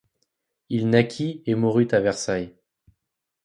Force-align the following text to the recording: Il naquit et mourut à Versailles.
Il 0.69 0.89
naquit 0.89 1.43
et 1.45 1.53
mourut 1.53 1.87
à 1.91 1.99
Versailles. 1.99 2.55